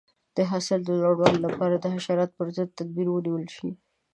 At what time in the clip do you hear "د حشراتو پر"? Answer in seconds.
1.77-2.47